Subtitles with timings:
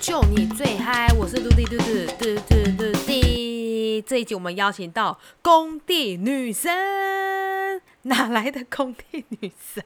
[0.00, 4.02] 就你最嗨，我是嘟嘟嘟嘟嘟嘟嘟。
[4.06, 6.70] 这一集我们邀请到工地女神，
[8.02, 9.82] 哪来的工地女神？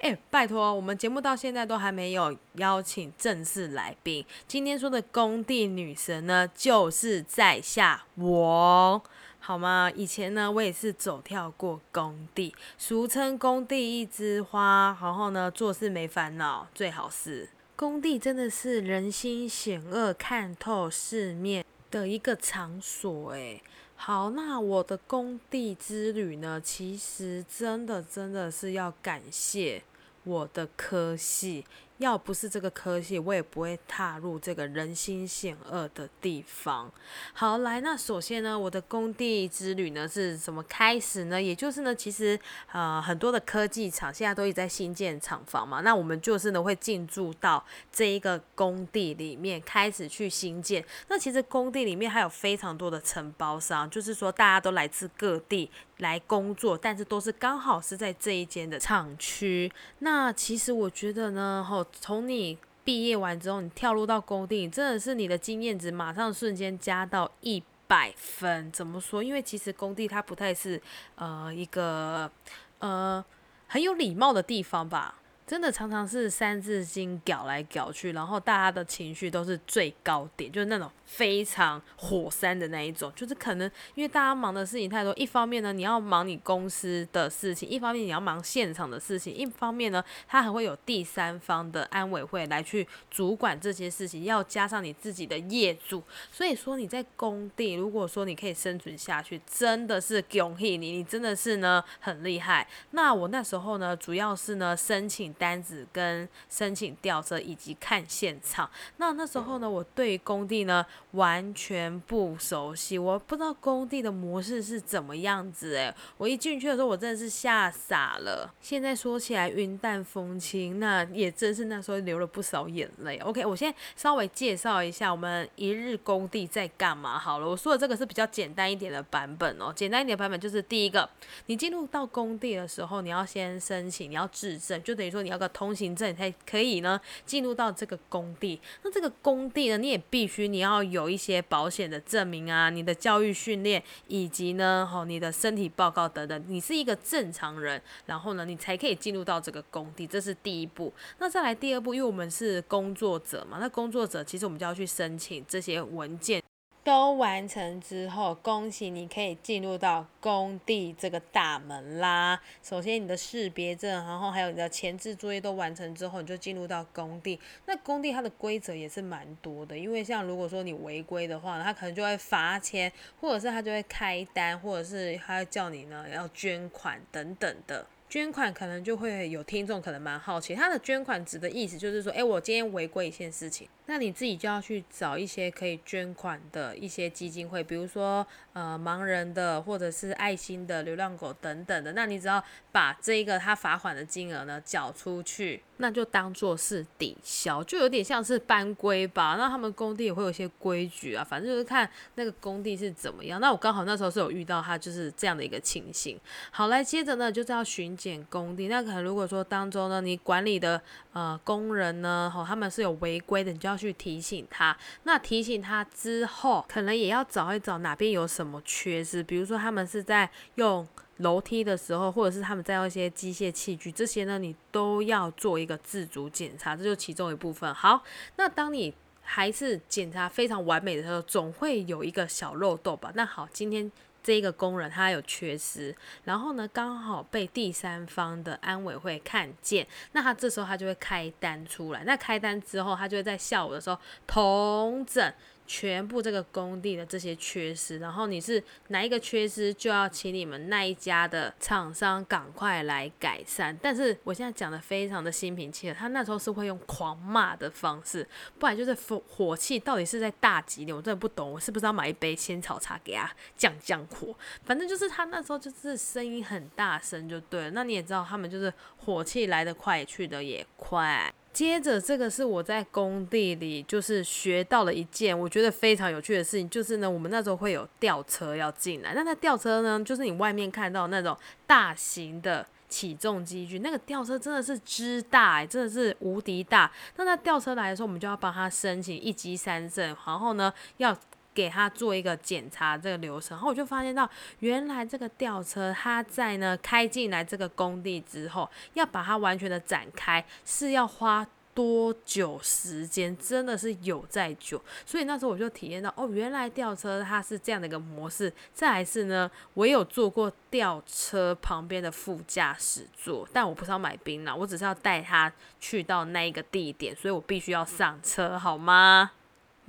[0.00, 4.24] 哎，拜托，我们节目到现在都还没有邀请正式来宾。
[4.48, 9.02] 今天说的工地女神呢，就是在下我。
[9.40, 9.90] 好吗？
[9.94, 14.96] 以前呢，我也是走跳过工地，俗称工地一枝花。
[15.00, 17.48] 然后呢，做事没烦恼，最好是
[17.80, 23.30] 工地真的是人心险恶、看透世面的一个场所。
[23.30, 23.62] 诶，
[23.96, 29.82] 好，那我的工地之旅呢，其实真的真的是要感谢
[30.24, 31.64] 我的科系。
[32.00, 36.90] 要不是这个科系，我也不会踏入这个人心险恶的地方。
[37.34, 41.40] 好，来，那首先呢，我的工地之旅呢是怎么开始呢？
[41.40, 42.40] 也就是呢，其实
[42.72, 50.82] 呃很多的科技厂现在都已在新建厂房嘛，那我们就是呢会进驻到这一个工地里面开始去新建。
[51.08, 59.72] 那其实工地里面还有非常多的承包商，就是说大家都来自各地来工作，但是都是刚好是在这一间的厂区。
[60.00, 61.86] 那其实我觉得呢，吼。
[61.92, 68.70] 从你毕业完之后，你跳入到工地，真的是你的经验值马上瞬间加到一百分。
[68.72, 69.22] 怎么说？
[69.22, 70.80] 因为其实工地它不太是
[71.14, 72.30] 呃一个
[72.78, 73.24] 呃
[73.68, 75.16] 很有礼貌的地方吧。
[75.50, 83.12] 真的常常是三字经搞来搞去，然后大家的情绪都是最高点，就是那种非常火山的那一种。
[83.16, 96.00] 就是可能因为大家忙的事情太多，一方面呢你要忙你公司的事情，一方面你要忙现场的事情，一方面呢他还会有第三方的安委会来去主管这些事情，要加上你自己的业主。
[96.30, 102.64] 所以说你在工地，如果说你可以生存下去，真的是恭喜你，你真的是呢很厉害。
[102.92, 105.34] 那我那时候呢，主要是呢申请。
[105.40, 118.52] 单子跟申请吊车以及看现场，那那时候呢，我对工地呢完全不熟悉，我不知道工地的模式是怎么样子诶，我一进去的时候，我真的是吓傻了。
[118.60, 123.16] 现在说起来云淡风轻，那也真是那时候流了不少眼泪。
[123.20, 127.48] OK，我先稍微介绍一下我们一日工地在干嘛好了。
[127.48, 131.08] 我说的这个是比较简单一点的版本哦，简单一点版本就是第一个，
[131.46, 135.29] 你进入到工地的时候，你要先申请，你要质证，就等于说你。
[135.30, 138.60] 要个通行证才可以呢，进入到这个工地。
[138.82, 150.06] 那这个工地呢，你也必须你要有一些保险的证明啊，你的教育训练，以及呢，吼你的身体报告等等，你是一个正常人，然后呢，你才可以进入到这个工地。
[150.06, 150.92] 这是第一步。
[151.18, 156.42] 那再来第二步，因为我们是工作者嘛，那工作者其实我们就要去申请这些文件。
[156.82, 162.40] 都完成之后，恭喜你可以进入到工地这个大门啦。
[162.62, 167.38] 首先你的识别证，然后还有你的前置作业都完成之后，你就进入到工地。
[167.66, 172.90] 那工地它的规则也是蛮多的，因为像如果说你违规的话，他可能就会罚钱，
[173.20, 177.86] 或者是他就会开单，或者是他叫你呢要捐款等等的。
[178.10, 183.68] 捐款可能就会有听众可能蛮好奇，他的捐款值的意思就是说，哎，我今天违规一件事情。
[183.86, 191.92] 那你自己就要去找一些可以捐款的一些基金会，比如说呃盲人的或者是爱心的流浪狗等等的。
[191.92, 199.34] 那你只要把这一个他罚款的金额呢缴出去，那就当做是抵消，就有点像是班规吧。
[199.36, 203.40] 那他们工地也会有一些规矩啊，反正就是看那个工地是怎么样。
[203.40, 206.16] 那我刚好那时候是有遇到他就是这样的一个情形。
[206.52, 208.68] 好，来接着呢就是要寻建工地。
[208.68, 210.80] 那可能如果说当中呢你管理的
[211.12, 213.76] 呃工人呢，吼他们是有违规的，你就要。
[213.80, 227.72] 去提醒他，那提醒他之后，可能也要找一找哪边有什么缺失，比如说他们是在用楼梯的时候，或者是他们在用一些机械器具，这些呢你都要做一个自主检查，这就其中一部分。
[227.72, 228.02] 好，
[228.36, 233.10] 那当你还是检查非常完美的时候，总会有一个小漏洞吧？
[233.14, 233.90] 那好，今天。
[234.22, 235.94] 这个工人他有缺失，
[236.24, 245.32] 然后呢刚好被第三方的安委会看见，那他这时候他就会开单出来，那开单之后他就会在下午的时候同整。
[245.72, 253.78] 全部这个工地的这些缺失，然后你是哪一个缺失，就要请你们那一家的厂商赶快来改善。
[253.80, 258.28] 但是我现在讲的非常的心平气和，他那时候是会用狂骂的方式，
[258.58, 258.92] 不然就是
[259.28, 261.52] 火气到底是在大几点，我真的不懂。
[261.52, 264.34] 我是不是要买一杯仙草茶给他降降火？
[264.64, 267.70] 反正就是他那时候就是声音很大声就对了。
[267.70, 271.32] 那你也知道，他们就是火气来得快，去的也快。
[271.52, 279.12] 接着，这个是我在工地里就是学到了一件我觉得非常有趣的事情，就是呢，我们那时候会有吊车要进来。
[279.14, 281.36] 那那吊车呢，就是你外面看到那种
[281.66, 286.90] 大型的起重机具，那个吊车真的是之大，真的是无敌大。
[287.16, 291.16] 那那吊车来的时候，我们就要帮他申请一机三证，然后呢要。
[291.52, 294.28] 给他做一个检查这个流程，然后我就发现到，
[294.60, 303.36] 原来这个吊车它在呢开进来这个工地之后，要把它完全的展开，是要花多久时间？
[303.36, 304.80] 真的是有在久。
[305.06, 308.52] 所以那时候我就体验到，哦，原来吊车它是这样的一个模式。
[308.72, 319.32] 再来是呢，我有坐过吊车旁边的副驾驶座，但我不是要买槟榔，我只是要带他去到那一个地点，所以我必须要上车，好吗？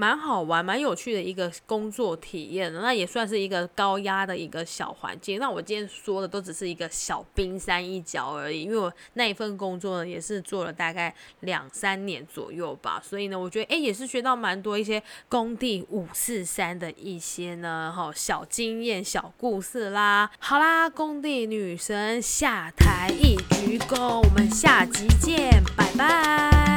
[0.01, 5.37] 蛮好玩、蛮有趣的一个工作体验，那也算是一个高压的一个小环境。
[5.37, 20.31] 那我今天说的都只是一个小冰山一角而已，因为我那一份工作呢也是做了大概两三年左右吧，所以呢，我觉得诶也是学到蛮多一些工地五四三的一些呢哈小经验、小故事啦。
[20.39, 26.70] 好啦，工地女神下台一鞠躬，我们下集见，拜拜。